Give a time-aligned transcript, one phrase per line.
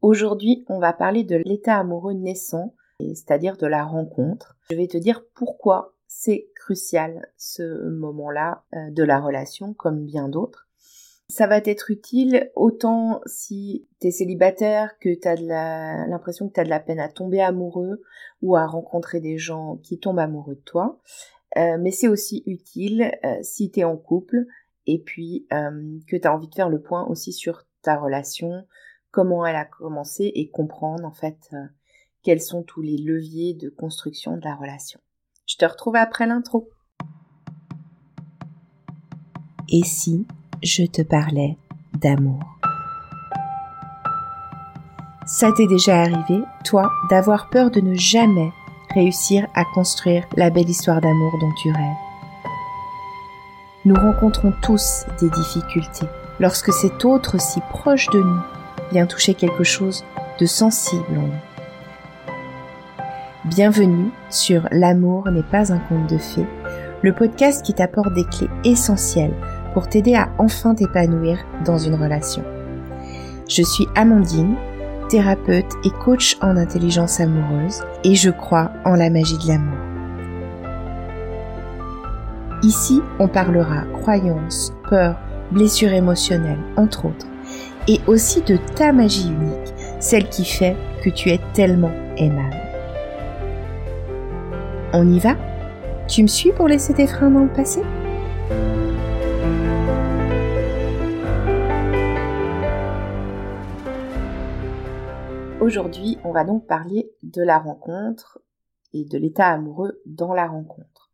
[0.00, 4.56] Aujourd'hui, on va parler de l'état amoureux naissant, c'est-à-dire de la rencontre.
[4.70, 10.28] Je vais te dire pourquoi c'est crucial ce moment-là euh, de la relation, comme bien
[10.28, 10.68] d'autres.
[11.28, 16.80] Ça va t'être utile autant si t'es célibataire, que t'as l'impression que t'as de la
[16.80, 18.02] peine à tomber amoureux
[18.40, 21.00] ou à rencontrer des gens qui tombent amoureux de toi.
[21.58, 24.46] Euh, mais c'est aussi utile euh, si t'es en couple
[24.86, 28.64] et puis que t'as envie de faire le point aussi sur ta relation,
[29.10, 31.64] comment elle a commencé et comprendre en fait euh,
[32.22, 35.00] quels sont tous les leviers de construction de la relation.
[35.46, 36.68] Je te retrouve après l'intro.
[39.70, 40.26] Et si
[40.62, 41.56] je te parlais
[41.94, 42.40] d'amour?
[45.26, 48.50] Ça t'est déjà arrivé, toi, d'avoir peur de ne jamais
[48.94, 51.96] réussir à construire la belle histoire d'amour dont tu rêves?
[53.84, 56.06] Nous rencontrons tous des difficultés
[56.40, 58.57] lorsque cet autre si proche de nous
[58.92, 60.04] vient toucher quelque chose
[60.38, 61.32] de sensible en nous.
[63.44, 66.46] Bienvenue sur L'amour n'est pas un conte de fées,
[67.02, 69.34] le podcast qui t'apporte des clés essentielles
[69.72, 72.42] pour t'aider à enfin t'épanouir dans une relation.
[73.48, 74.56] Je suis Amandine,
[75.08, 79.78] thérapeute et coach en intelligence amoureuse et je crois en la magie de l'amour.
[82.62, 85.16] Ici, on parlera croyances, peurs,
[85.52, 87.26] blessures émotionnelles, entre autres
[87.88, 92.56] et aussi de ta magie unique, celle qui fait que tu es tellement aimable.
[94.92, 95.36] On y va?
[96.06, 97.82] Tu me suis pour laisser tes freins dans le passé?
[105.60, 108.38] Aujourd'hui, on va donc parler de la rencontre
[108.94, 111.10] et de l'état amoureux dans la rencontre.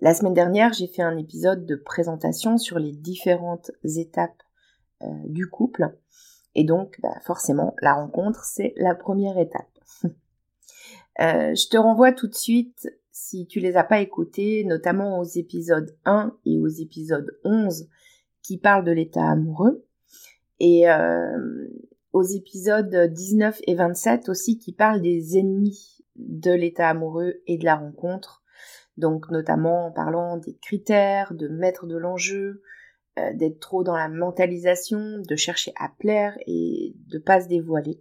[0.00, 4.42] La semaine dernière, j'ai fait un épisode de présentation sur les différentes étapes
[5.26, 5.94] du couple.
[6.54, 9.66] Et donc, bah, forcément, la rencontre, c'est la première étape.
[11.18, 15.24] Euh, je te renvoie tout de suite, si tu les as pas écoutés, notamment aux
[15.24, 17.88] épisodes 1 et aux épisodes 11
[18.42, 19.84] qui parlent de l'état amoureux,
[20.60, 21.68] et euh,
[22.14, 27.66] aux épisodes 19 et 27 aussi qui parlent des ennemis de l'état amoureux et de
[27.66, 28.42] la rencontre,
[28.96, 32.62] donc notamment en parlant des critères, de mettre de l'enjeu,
[33.18, 38.00] euh, d'être trop dans la mentalisation, de chercher à plaire et de pas se dévoiler.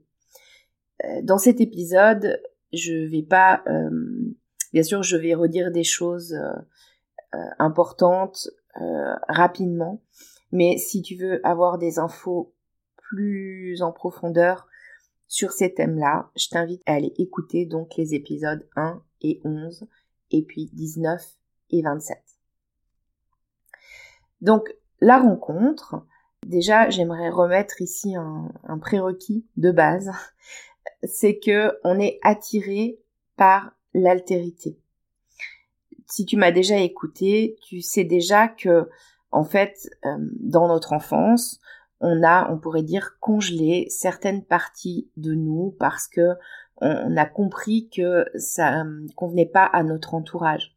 [1.04, 2.40] Euh, dans cet épisode,
[2.74, 3.90] je vais pas, euh,
[4.72, 6.38] bien sûr, je vais redire des choses
[7.60, 8.50] importantes
[9.28, 10.02] rapidement,
[10.52, 12.54] mais si tu veux avoir des infos
[12.98, 14.68] plus en profondeur
[15.28, 19.88] sur ces thèmes-là, je t'invite à aller écouter donc les épisodes 1 et 11
[20.32, 21.24] et puis 19
[21.72, 22.18] et 27.
[24.42, 26.04] Donc la rencontre,
[26.46, 30.12] déjà j'aimerais remettre ici un, prérequis de base,
[31.04, 33.00] c'est que on est attiré
[33.36, 34.78] par l'altérité.
[36.08, 38.90] Si tu m'as déjà écouté, tu sais déjà que
[39.32, 41.60] en fait euh, dans notre enfance,
[42.02, 46.36] on a, on pourrait dire, congelé certaines parties de nous parce que
[46.82, 50.76] on a compris que ça euh, convenait pas à notre entourage.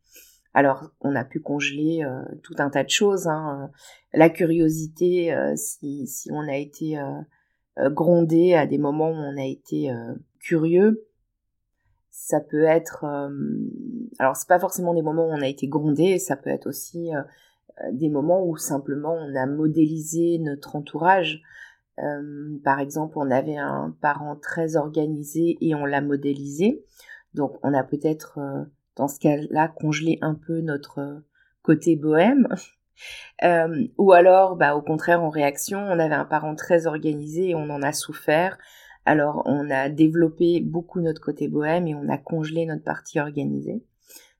[0.54, 3.26] Alors, on a pu congeler euh, tout un tas de choses.
[3.26, 3.70] Hein.
[4.12, 9.38] La curiosité, euh, si, si, on a été euh, grondé à des moments où on
[9.38, 9.90] a été
[10.40, 11.06] curieux,
[12.10, 13.06] ça peut être...
[14.18, 17.10] alors, c'est pas forcément des moments où on a été grondé, ça peut être aussi
[17.92, 21.40] des moments où simplement on a modélisé notre entourage.
[22.62, 26.84] par exemple, on avait un parent très organisé et on l'a modélisé.
[27.32, 28.38] Donc, on a peut-être
[28.96, 31.20] dans ce cas-là, congeler un peu notre euh,
[31.62, 32.48] côté bohème.
[33.42, 37.54] Euh, ou alors, bah, au contraire, en réaction, on avait un parent très organisé et
[37.56, 38.58] on en a souffert.
[39.04, 43.82] Alors, on a développé beaucoup notre côté bohème et on a congelé notre partie organisée.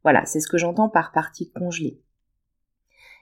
[0.05, 2.01] Voilà, c'est ce que j'entends par partie congelée.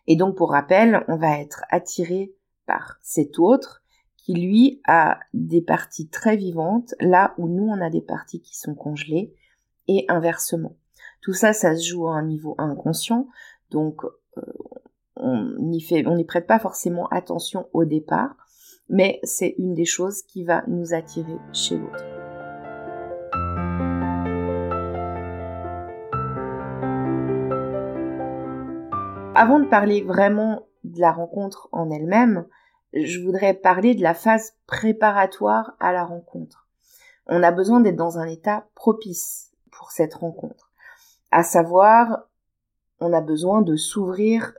[0.06, 2.34] Et donc, pour rappel, on va être attiré
[2.66, 3.82] par cet autre
[4.16, 8.58] qui, lui, a des parties très vivantes, là où nous, on a des parties qui
[8.58, 9.34] sont congelées,
[9.88, 10.76] et inversement.
[11.20, 13.28] Tout ça, ça se joue à un niveau inconscient,
[13.70, 14.04] donc
[14.38, 14.42] euh,
[15.16, 18.34] on n'y fait, on n'y prête pas forcément attention au départ,
[18.88, 22.04] mais c'est une des choses qui va nous attirer chez l'autre.
[29.34, 32.46] Avant de parler vraiment de la rencontre en elle-même,
[32.94, 36.66] je voudrais parler de la phase préparatoire à la rencontre.
[37.26, 40.69] On a besoin d'être dans un état propice pour cette rencontre
[41.30, 42.26] à savoir
[43.00, 44.52] on a besoin de s'ouvrir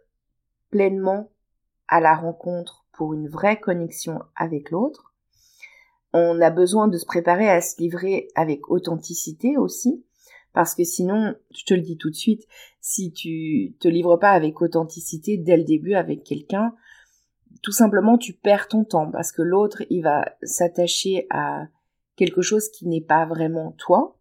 [0.72, 1.30] pleinement
[1.88, 5.14] à la rencontre pour une vraie connexion avec l'autre.
[6.14, 10.04] On a besoin de se préparer à se livrer avec authenticité aussi,
[10.54, 12.48] parce que sinon, je te le dis tout de suite,
[12.82, 16.74] si tu te livres pas avec authenticité dès le début avec quelqu'un,
[17.62, 21.68] tout simplement tu perds ton temps parce que l'autre il va s'attacher à
[22.16, 24.18] quelque chose qui n'est pas vraiment toi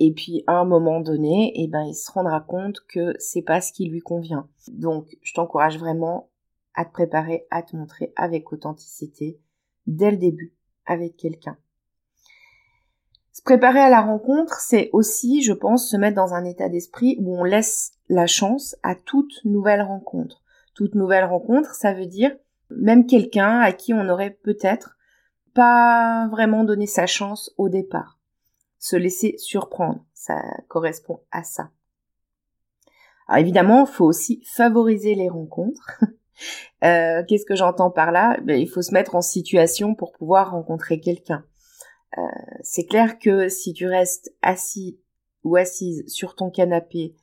[0.00, 3.60] et puis à un moment donné eh ben il se rendra compte que c'est pas
[3.60, 6.30] ce qui lui convient donc je t'encourage vraiment
[6.74, 9.38] à te préparer à te montrer avec authenticité
[9.86, 10.54] dès le début
[10.86, 11.56] avec quelqu'un
[13.40, 17.16] se préparer à la rencontre, c'est aussi, je pense, se mettre dans un état d'esprit
[17.20, 20.42] où on laisse la chance à toute nouvelle rencontre.
[20.74, 22.36] Toute nouvelle rencontre, ça veut dire
[22.68, 24.98] même quelqu'un à qui on aurait peut-être
[25.54, 28.19] pas vraiment donné sa chance au départ.
[28.80, 31.70] Se laisser surprendre, ça correspond à ça.
[33.28, 36.00] Alors évidemment, il faut aussi favoriser les rencontres.
[36.82, 38.38] Euh, qu'est-ce que j'entends par là?
[38.42, 41.44] Ben, Il faut se mettre en situation pour pouvoir rencontrer quelqu'un.
[42.16, 42.22] Euh,
[42.62, 44.98] c'est clair que si tu restes assis
[45.44, 47.14] ou assise sur ton canapé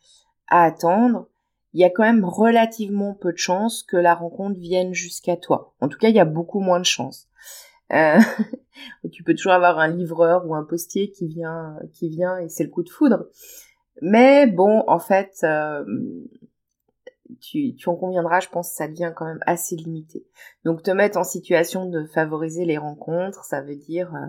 [0.49, 1.27] à attendre,
[1.73, 5.73] il y a quand même relativement peu de chances que la rencontre vienne jusqu'à toi.
[5.81, 7.26] En tout cas, il y a beaucoup moins de chances.
[7.93, 8.19] Euh,
[9.11, 12.63] tu peux toujours avoir un livreur ou un postier qui vient, qui vient et c'est
[12.63, 13.27] le coup de foudre.
[14.01, 15.83] Mais bon, en fait, euh,
[17.41, 20.27] tu, tu en conviendras, je pense que ça devient quand même assez limité.
[20.63, 24.27] Donc te mettre en situation de favoriser les rencontres, ça veut dire euh,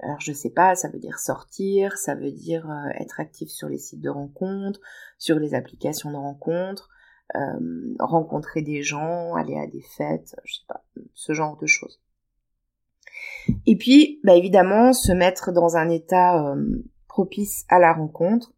[0.00, 3.68] alors je sais pas, ça veut dire sortir, ça veut dire euh, être actif sur
[3.68, 4.80] les sites de rencontres,
[5.18, 6.88] sur les applications de rencontres,
[7.34, 10.84] euh, rencontrer des gens, aller à des fêtes, je sais pas,
[11.14, 12.00] ce genre de choses.
[13.66, 18.52] Et puis, bah évidemment, se mettre dans un état euh, propice à la rencontre,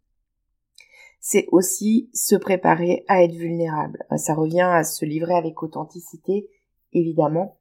[1.21, 4.05] c'est aussi se préparer à être vulnérable.
[4.17, 6.49] Ça revient à se livrer avec authenticité,
[6.93, 7.61] évidemment,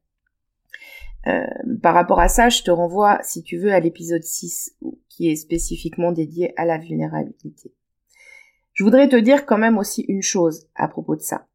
[1.27, 1.45] euh,
[1.81, 4.75] par rapport à ça, je te renvoie, si tu veux, à l'épisode 6,
[5.09, 7.73] qui est spécifiquement dédié à la vulnérabilité.
[8.73, 11.47] Je voudrais te dire quand même aussi une chose à propos de ça.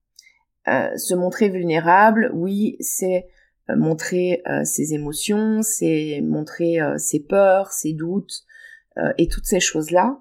[0.68, 3.28] Euh, se montrer vulnérable, oui, c'est euh,
[3.68, 8.44] montrer ses émotions, c'est montrer ses peurs, ses doutes
[9.18, 10.20] et toutes ces choses-là.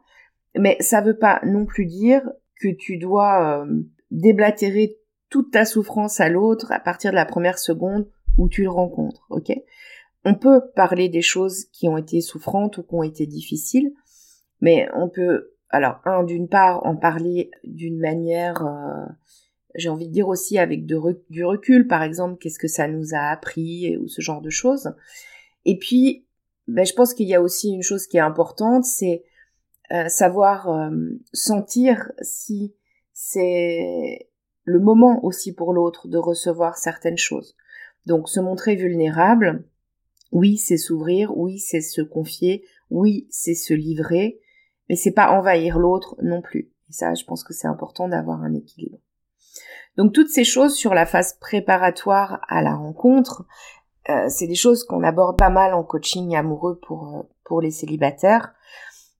[0.55, 2.21] Mais ça veut pas non plus dire
[2.61, 3.65] que tu dois
[4.11, 4.97] déblatérer
[5.29, 8.07] toute ta souffrance à l'autre à partir de la première seconde
[8.37, 9.51] où tu le rencontres, ok?
[10.25, 13.93] On peut parler des choses qui ont été souffrantes ou qui ont été difficiles,
[14.61, 19.05] mais on peut, alors, un, d'une part, en parler d'une manière, euh,
[19.75, 23.31] j'ai envie de dire aussi avec du recul, par exemple, qu'est-ce que ça nous a
[23.31, 24.93] appris ou ce genre de choses.
[25.65, 26.25] Et puis,
[26.67, 29.23] ben, je pense qu'il y a aussi une chose qui est importante, c'est
[29.91, 30.89] euh, savoir euh,
[31.33, 32.75] sentir si
[33.11, 34.29] c'est
[34.63, 37.55] le moment aussi pour l'autre de recevoir certaines choses.
[38.05, 39.65] Donc se montrer vulnérable,
[40.31, 44.39] oui, c'est s'ouvrir, oui, c'est se confier, oui, c'est se livrer,
[44.89, 46.71] mais c'est pas envahir l'autre non plus.
[46.89, 48.99] Et ça, je pense que c'est important d'avoir un équilibre.
[49.97, 53.45] Donc toutes ces choses sur la phase préparatoire à la rencontre,
[54.09, 58.53] euh, c'est des choses qu'on aborde pas mal en coaching amoureux pour euh, les célibataires,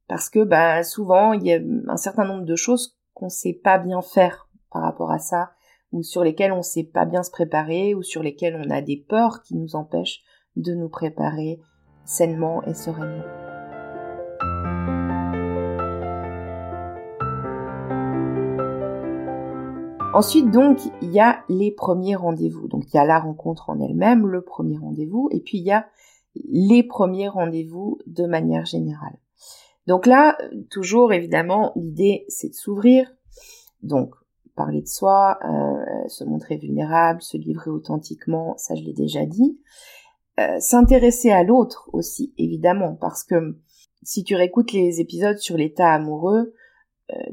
[0.08, 3.78] parce que bah souvent il y a un certain nombre de choses qu'on sait pas
[3.78, 5.52] bien faire par rapport à ça
[5.94, 8.82] ou sur lesquels on ne sait pas bien se préparer, ou sur lesquels on a
[8.82, 10.22] des peurs qui nous empêchent
[10.56, 11.60] de nous préparer
[12.04, 13.53] sainement et sereinement.
[20.14, 22.68] Ensuite, donc, il y a les premiers rendez-vous.
[22.68, 25.72] Donc, il y a la rencontre en elle-même, le premier rendez-vous, et puis il y
[25.72, 25.88] a
[26.36, 29.18] les premiers rendez-vous de manière générale.
[29.88, 30.38] Donc là,
[30.70, 33.12] toujours, évidemment, l'idée, c'est de s'ouvrir.
[33.82, 34.14] Donc,
[34.56, 39.60] parler de soi, euh, se montrer vulnérable, se livrer authentiquement, ça je l'ai déjà dit.
[40.40, 43.58] Euh, s'intéresser à l'autre aussi, évidemment, parce que
[44.04, 46.54] si tu réécoutes les épisodes sur l'état amoureux,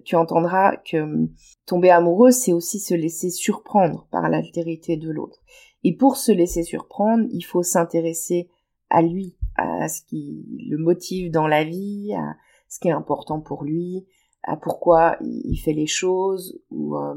[0.05, 1.29] tu entendras que
[1.67, 5.41] tomber amoureux, c'est aussi se laisser surprendre par l'altérité de l'autre.
[5.85, 8.49] Et pour se laisser surprendre, il faut s'intéresser
[8.91, 12.37] à lui, à ce qui le motive dans la vie, à
[12.69, 14.07] ce qui est important pour lui,
[14.43, 17.15] à pourquoi il fait les choses ou euh,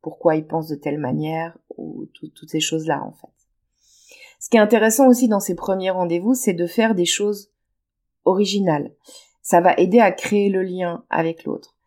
[0.00, 3.28] pourquoi il pense de telle manière ou toutes ces choses-là en fait.
[4.40, 7.50] Ce qui est intéressant aussi dans ces premiers rendez-vous, c'est de faire des choses
[8.24, 8.94] originales.
[9.42, 11.77] Ça va aider à créer le lien avec l'autre.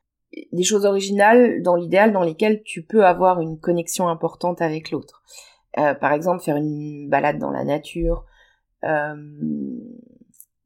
[0.52, 5.24] Des choses originales dans l'idéal dans lesquelles tu peux avoir une connexion importante avec l'autre.
[5.78, 8.26] Euh, par exemple, faire une balade dans la nature,
[8.84, 9.16] euh,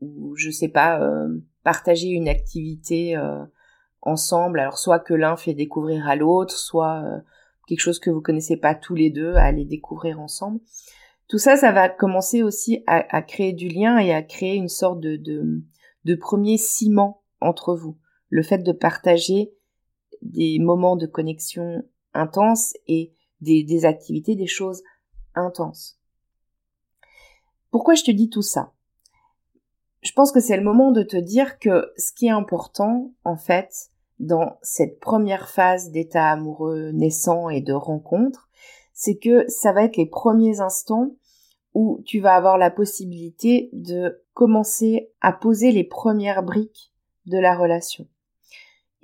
[0.01, 3.17] ou je sais pas, euh, partager une activité
[4.05, 4.60] ensemble.
[4.60, 7.19] Alors soit que l'un fait découvrir à l'autre, soit euh,
[7.67, 10.60] quelque chose que vous connaissez pas tous les deux, à aller découvrir ensemble.
[11.27, 15.00] Tout ça, ça va commencer aussi à, créer du lien et à créer une sorte
[15.00, 17.98] de, de, premier ciment entre vous.
[18.29, 19.53] Le fait de partager
[20.22, 24.82] des moments de connexion intenses et des, des activités, des choses
[25.36, 26.00] intenses.
[27.72, 28.72] Pourquoi je te dis tout ça?
[30.01, 33.38] Je pense que c'est le moment de te dire que ce qui est important, en
[33.38, 33.89] fait,
[34.20, 38.50] dans cette première phase d'état amoureux naissant et de rencontre,
[38.94, 41.12] c'est que ça va être les premiers instants
[41.74, 46.94] où tu vas avoir la possibilité de commencer à poser les premières briques
[47.25, 48.08] de la relation.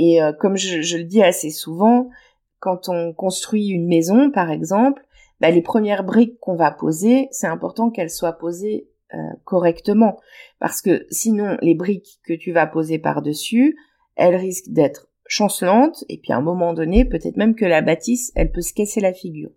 [0.03, 2.09] Et euh, comme je, le dis assez souvent,
[2.57, 5.05] quand on construit une maison, par exemple,
[5.39, 10.19] bah, les premières briques qu'on va poser, c'est important qu'elles soient posées euh, correctement,
[10.59, 13.77] parce que sinon, les briques que tu vas poser par-dessus,
[14.15, 18.31] elles risquent d'être chancelantes, et puis à un moment donné, peut-être même que la bâtisse,
[18.33, 19.51] elle peut se casser la figure.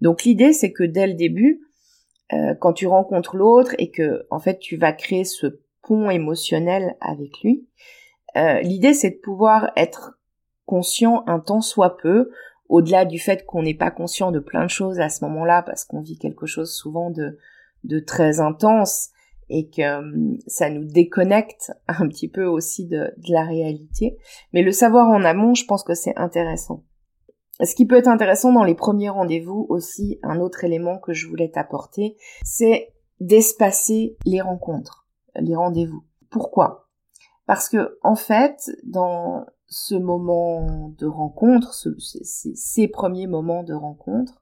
[0.00, 1.62] Donc l'idée, c'est que dès le début,
[2.32, 6.96] euh, quand tu rencontres l'autre et que en fait tu vas créer ce pont émotionnel
[7.00, 7.66] avec lui,
[8.36, 10.18] euh, l'idée c'est de pouvoir être
[10.66, 12.30] conscient un temps soit peu,
[12.68, 15.84] au-delà du fait qu'on n'est pas conscient de plein de choses à ce moment-là parce
[15.84, 19.10] qu'on vit quelque chose souvent de, très intense
[19.48, 24.16] et que euh, ça nous déconnecte un petit peu aussi de, de la réalité.
[24.52, 26.84] Mais le savoir en amont, je pense que c'est intéressant.
[27.62, 31.26] Ce qui peut être intéressant dans les premiers rendez-vous aussi, un autre élément que je
[31.26, 36.04] voulais t'apporter, c'est d'espacer les rencontres, les rendez-vous.
[36.30, 36.89] Pourquoi?
[37.50, 44.40] Parce que en fait, dans ce moment de rencontre, ces premiers moments de rencontre,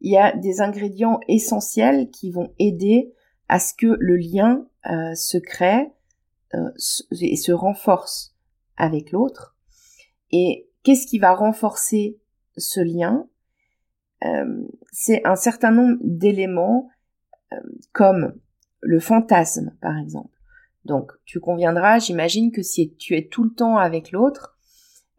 [0.00, 3.12] il y a des ingrédients essentiels qui vont aider
[3.48, 5.90] à ce que le lien euh, se crée
[6.54, 6.70] euh,
[7.20, 8.36] et se renforce
[8.76, 9.56] avec l'autre.
[10.30, 12.20] Et qu'est-ce qui va renforcer
[12.56, 13.26] ce lien,
[14.24, 16.90] euh, c'est un certain nombre d'éléments
[17.52, 17.56] euh,
[17.90, 18.38] comme
[18.82, 20.35] le fantasme, par exemple.
[20.86, 24.56] Donc, tu conviendras, j'imagine que si tu es tout le temps avec l'autre,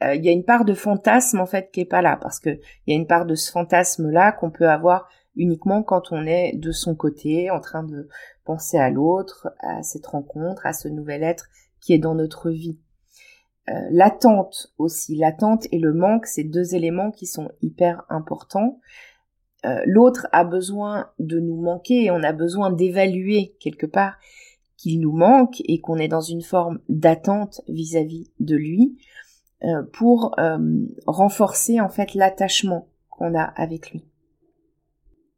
[0.03, 2.39] euh, il y a une part de fantasme en fait qui est pas là, parce
[2.39, 6.11] que il y a une part de ce fantasme là qu'on peut avoir uniquement quand
[6.11, 8.07] on est de son côté, en train de
[8.45, 11.47] penser à l'autre, à cette rencontre, à ce nouvel être
[11.81, 12.79] qui est dans notre vie.
[13.69, 18.79] Euh, l'attente aussi, l'attente et le manque, c'est deux éléments qui sont hyper importants.
[19.65, 24.17] Euh, l'autre a besoin de nous manquer et on a besoin d'évaluer quelque part
[24.77, 28.97] qu'il nous manque et qu'on est dans une forme d'attente vis-à-vis de lui
[29.63, 30.35] euh, pour
[31.07, 34.05] renforcer en fait l'attachement qu'on a avec lui.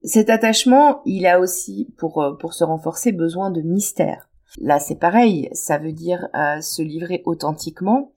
[0.03, 4.29] Cet attachement, il a aussi, pour, pour se renforcer, besoin de mystère.
[4.59, 6.27] Là, c'est pareil, ça veut dire
[6.61, 8.13] se livrer authentiquement,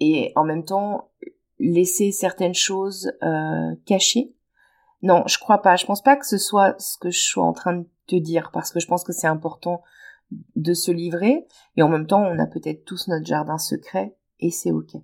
[0.00, 1.10] et en même temps
[1.58, 4.34] laisser certaines choses euh, cachées.
[5.02, 5.76] Non, je crois pas.
[5.76, 8.50] Je pense pas que ce soit ce que je suis en train de te dire
[8.52, 9.82] parce que je pense que c'est important
[10.30, 14.50] de se livrer et en même temps on a peut-être tous notre jardin secret et
[14.50, 14.96] c'est ok.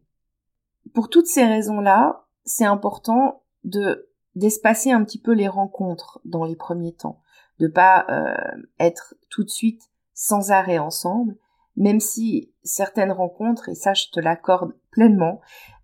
[0.94, 6.56] Pour toutes ces raisons-là, c'est important de d'espacer un petit peu les rencontres dans les
[6.56, 7.20] premiers temps,
[7.58, 11.36] de pas euh, être tout de suite sans arrêt ensemble
[11.76, 15.40] même si certaines rencontres, et ça je te l'accorde pleinement,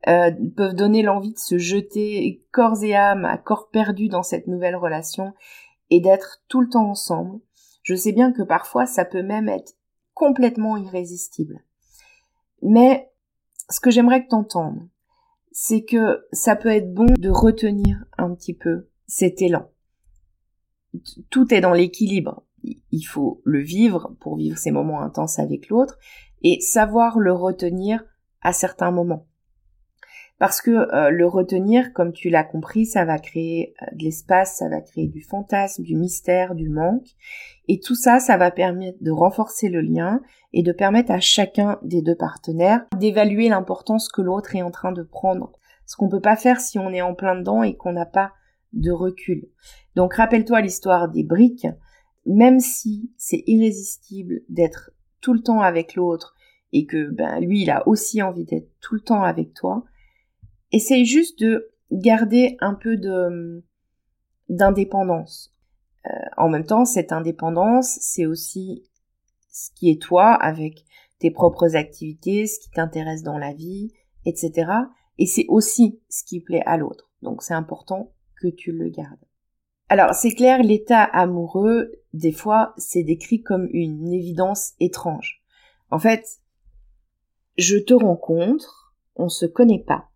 [0.06, 4.46] euh, peuvent donner l'envie de se jeter corps et âme à corps perdu dans cette
[4.46, 5.34] nouvelle relation
[5.90, 7.40] et d'être tout le temps ensemble.
[7.88, 9.72] Je sais bien que parfois ça peut même être
[10.12, 11.64] complètement irrésistible.
[12.60, 13.10] Mais
[13.70, 14.86] ce que j'aimerais que t'entendes,
[15.52, 19.70] c'est que ça peut être bon de retenir un petit peu cet élan.
[21.30, 22.44] Tout est dans l'équilibre
[22.90, 25.98] il faut le vivre pour vivre ces moments intenses avec l'autre
[26.42, 28.04] et savoir le retenir
[28.40, 29.26] à certains moments.
[30.38, 34.58] Parce que euh, le retenir, comme tu l'as compris, ça va créer euh, de l'espace,
[34.58, 37.08] ça va créer du fantasme, du mystère, du manque.
[37.66, 40.20] Et tout ça, ça va permettre de renforcer le lien
[40.52, 44.92] et de permettre à chacun des deux partenaires d'évaluer l'importance que l'autre est en train
[44.92, 45.52] de prendre.
[45.86, 48.32] Ce qu'on peut pas faire si on est en plein dedans et qu'on n'a pas
[48.72, 49.48] de recul.
[49.96, 51.66] Donc rappelle-toi l'histoire des briques
[52.28, 54.90] même si c'est irrésistible d'être
[55.20, 56.36] tout le temps avec l'autre
[56.72, 59.84] et que ben lui il a aussi envie d'être tout le temps avec toi,
[60.72, 63.64] essaye juste de garder un peu de
[64.48, 65.54] d'indépendance.
[66.06, 68.88] Euh, en même temps, cette indépendance, c'est aussi
[69.50, 70.84] ce qui est toi avec
[71.18, 73.92] tes propres activités, ce qui t'intéresse dans la vie,
[74.24, 74.70] etc.
[75.18, 77.10] Et c'est aussi ce qui plaît à l'autre.
[77.22, 79.24] Donc c'est important que tu le gardes.
[79.88, 85.42] Alors c'est clair, l'état amoureux, des fois, c'est décrit comme une évidence étrange.
[85.90, 86.40] En fait,
[87.56, 90.08] je te rencontre, on se connaît pas,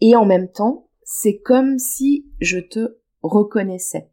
[0.00, 4.10] et en même temps, c'est comme si je te reconnaissais.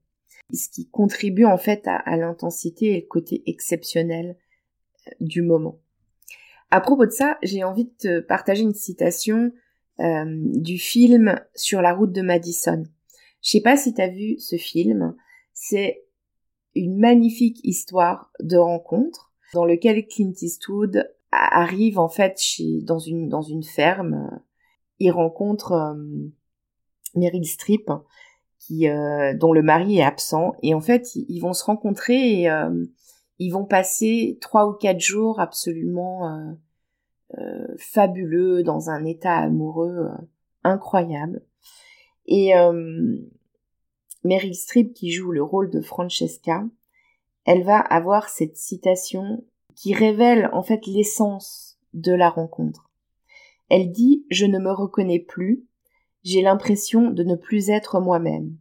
[0.54, 4.38] ce qui contribue en fait à, l'intensité et le côté exceptionnel
[5.08, 5.80] euh, du moment.
[6.72, 9.52] À propos de ça, j'ai envie de te partager une citation
[10.00, 12.84] euh, du film Sur la route de Madison.
[13.42, 15.16] Je sais pas si tu as vu ce film,
[15.54, 16.04] c'est
[16.76, 23.30] une magnifique histoire de rencontre dans lequel Clint Eastwood arrive en fait chez, dans une
[23.30, 24.42] dans une ferme.
[25.00, 25.96] Il rencontre euh,
[27.16, 32.42] Meryl Streep euh, dont le mari est absent et en fait ils, vont se rencontrer
[32.42, 32.86] et euh,
[33.40, 36.58] ils vont passer trois ou quatre jours absolument
[37.78, 40.10] fabuleux dans un état amoureux
[40.64, 41.44] incroyable
[42.26, 42.54] et
[44.24, 46.66] Meryl Streep qui joue le rôle de Francesca
[47.48, 52.87] elle va avoir cette citation qui révèle en fait l'essence de la rencontre.
[53.70, 55.66] Elle dit Je ne me reconnais plus,
[56.24, 58.58] j'ai l'impression de ne plus être moi-même,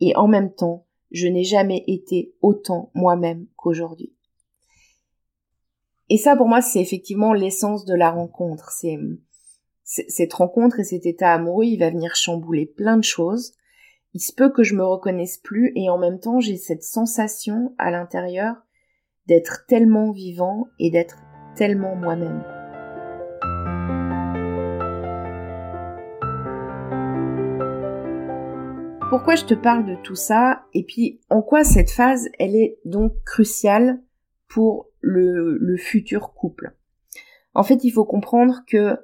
[0.00, 4.12] et en même temps, je n'ai jamais été autant moi-même qu'aujourd'hui.
[6.08, 8.70] Et ça, pour moi, c'est effectivement l'essence de la rencontre.
[8.72, 8.98] C'est
[9.84, 13.52] cette rencontre et cet état amoureux, il va venir chambouler plein de choses,
[14.14, 17.74] il se peut que je me reconnaisse plus et en même temps j'ai cette sensation
[17.78, 18.56] à l'intérieur
[19.26, 21.18] d'être tellement vivant et d'être
[21.56, 22.42] tellement moi-même.
[29.12, 32.78] Pourquoi je te parle de tout ça et puis en quoi cette phase elle est
[32.86, 34.02] donc cruciale
[34.48, 36.74] pour le, futur couple
[37.52, 38.96] En fait il faut comprendre que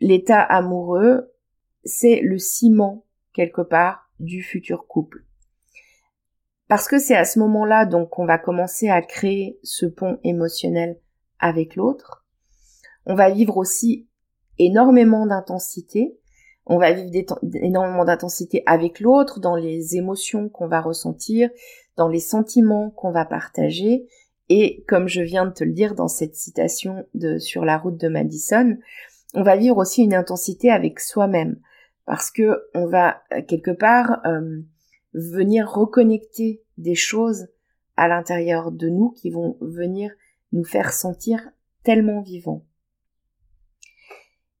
[0.00, 1.32] l'état amoureux
[1.84, 5.24] c'est le ciment quelque part du futur couple.
[6.66, 10.98] Parce que c'est à ce moment-là donc qu'on va commencer à créer ce pont émotionnel
[11.38, 12.26] avec l'autre.
[13.06, 14.08] On va vivre aussi
[14.58, 16.18] énormément d'intensité.
[16.66, 21.50] On va vivre énormément d'intensité avec l'autre, dans les émotions qu'on va ressentir,
[21.96, 24.06] dans les sentiments qu'on va partager.
[24.48, 28.00] Et comme je viens de te le dire dans cette citation de sur la route
[28.00, 28.76] de Madison,
[29.34, 31.58] on va vivre aussi une intensité avec soi-même
[32.06, 34.60] parce que on va quelque part euh,
[35.14, 37.48] venir reconnecter des choses
[37.96, 40.12] à l'intérieur de nous qui vont venir
[40.52, 41.50] nous faire sentir
[41.82, 42.64] tellement vivants.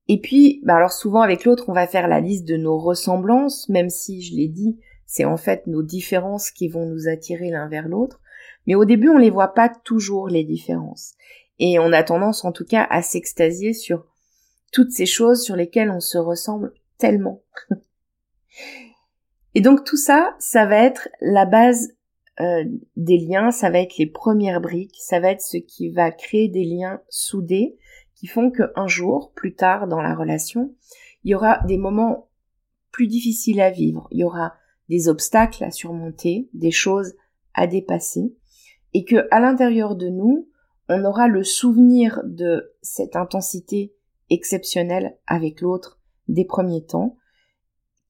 [0.08, 3.68] Et puis, bah alors souvent avec l'autre, on va faire la liste de nos ressemblances,
[3.68, 7.68] même si je l'ai dit, c'est en fait nos différences qui vont nous attirer l'un
[7.68, 8.20] vers l'autre.
[8.66, 11.14] Mais au début, on les voit pas toujours les différences.
[11.58, 14.06] Et on a tendance en tout cas à s'extasier sur
[14.72, 17.42] toutes ces choses sur lesquelles on se ressemble tellement.
[19.54, 21.94] Et donc tout ça, ça va être la base
[22.40, 22.64] euh,
[22.96, 26.48] des liens, ça va être les premières briques, ça va être ce qui va créer
[26.48, 27.76] des liens soudés
[28.14, 30.74] qui font qu'un jour, plus tard dans la relation,
[31.24, 32.28] il y aura des moments
[32.90, 34.54] plus difficiles à vivre, il y aura
[34.88, 37.14] des obstacles à surmonter, des choses
[37.54, 38.34] à dépasser,
[38.92, 40.48] et que à l'intérieur de nous,
[40.88, 43.94] on aura le souvenir de cette intensité
[44.30, 45.98] exceptionnelle avec l'autre
[46.28, 47.16] des premiers temps,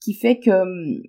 [0.01, 1.03] qui fait que hum,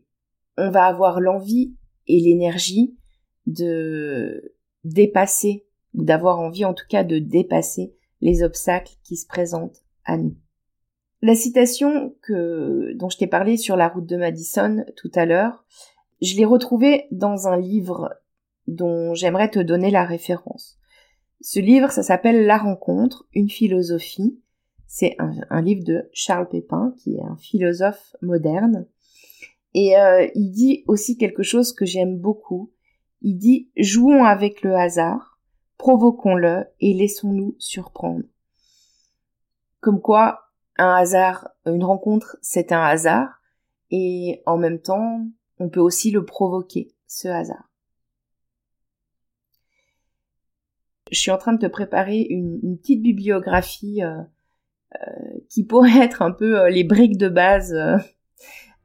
[0.57, 1.75] on va avoir l'envie
[2.07, 2.97] et l'énergie
[3.45, 7.93] de dépasser, ou d'avoir envie en tout cas de dépasser
[8.25, 10.35] les obstacles qui se présentent à nous.
[11.21, 15.63] La citation que, dont je t'ai parlé sur la route de Madison tout à l'heure,
[16.23, 18.09] je l'ai retrouvée dans un livre
[18.65, 20.79] dont j'aimerais te donner la référence.
[21.39, 24.39] Ce livre, ça s'appelle La rencontre, une philosophie,
[24.87, 28.87] c'est un, livre de Charles Pépin, qui est un philosophe moderne.
[29.75, 32.71] Et euh, il dit aussi quelque chose que j'aime beaucoup.
[33.21, 35.34] Il dit Jouons avec le hasard,
[35.77, 38.23] provoquons-le et laissons-nous surprendre.
[39.79, 43.41] Comme quoi, un hasard, une rencontre, c'est un hasard,
[43.91, 45.25] et en même temps,
[45.59, 47.69] on peut aussi le provoquer, ce hasard.
[51.11, 54.21] Je suis en train de te préparer une, petite bibliographie euh,
[54.95, 57.75] euh, qui pourraient être un peu euh, les briques de base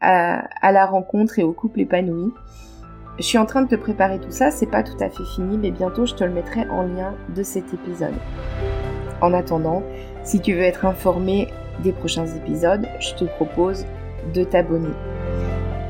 [0.00, 2.32] à, la rencontre et au couple épanoui.
[3.18, 5.58] Je suis en train de te préparer tout ça, c'est pas tout à fait fini,
[5.58, 8.14] mais bientôt je te le mettrai en lien de cet épisode.
[9.20, 9.82] En attendant,
[10.22, 11.48] si tu veux être informé
[11.82, 13.84] des prochains épisodes, je te propose
[14.34, 14.94] de t'abonner.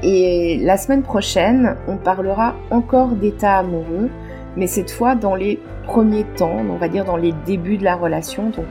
[0.03, 4.09] Et la semaine prochaine, on parlera encore d'état amoureux,
[4.57, 7.97] mais cette fois dans les premiers temps, on va dire dans les débuts de la
[7.97, 8.65] relation, donc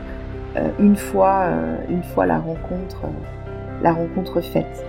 [0.58, 4.84] euh, une fois, euh, une fois la rencontre, euh, la rencontre faite.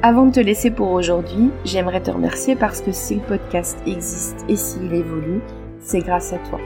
[0.00, 4.44] Avant de te laisser pour aujourd'hui, j'aimerais te remercier parce que si le podcast existe
[4.48, 5.40] et s'il évolue,
[5.80, 6.60] c'est grâce à toi.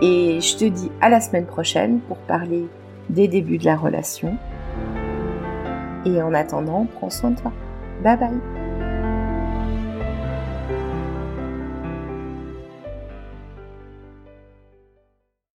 [0.00, 2.66] Et je te dis à la semaine prochaine pour parler
[3.10, 4.38] des débuts de la relation.
[6.06, 7.52] Et en attendant, prends soin de toi.
[8.02, 8.63] Bye bye